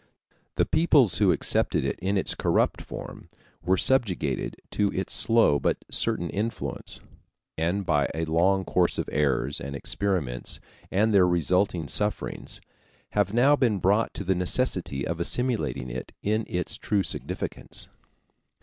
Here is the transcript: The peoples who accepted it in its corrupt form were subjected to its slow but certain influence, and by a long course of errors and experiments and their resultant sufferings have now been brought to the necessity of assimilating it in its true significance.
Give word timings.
The 0.55 0.65
peoples 0.65 1.19
who 1.19 1.31
accepted 1.31 1.83
it 1.85 1.99
in 1.99 2.17
its 2.17 2.33
corrupt 2.33 2.81
form 2.81 3.29
were 3.61 3.77
subjected 3.77 4.55
to 4.71 4.91
its 4.93 5.13
slow 5.13 5.59
but 5.59 5.77
certain 5.91 6.27
influence, 6.31 7.01
and 7.55 7.85
by 7.85 8.09
a 8.15 8.25
long 8.25 8.65
course 8.65 8.97
of 8.97 9.07
errors 9.11 9.61
and 9.61 9.75
experiments 9.75 10.59
and 10.89 11.13
their 11.13 11.27
resultant 11.27 11.91
sufferings 11.91 12.61
have 13.11 13.31
now 13.31 13.55
been 13.55 13.77
brought 13.77 14.11
to 14.15 14.23
the 14.23 14.33
necessity 14.33 15.05
of 15.05 15.19
assimilating 15.19 15.91
it 15.91 16.13
in 16.23 16.45
its 16.47 16.77
true 16.77 17.03
significance. 17.03 17.87